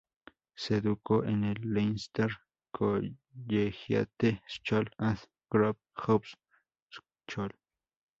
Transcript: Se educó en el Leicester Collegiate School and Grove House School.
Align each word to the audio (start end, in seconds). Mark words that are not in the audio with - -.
Se 0.55 0.77
educó 0.77 1.23
en 1.25 1.43
el 1.43 1.61
Leicester 1.61 2.31
Collegiate 2.71 4.41
School 4.47 4.89
and 4.97 5.19
Grove 5.51 5.77
House 5.93 6.35
School. 7.27 7.53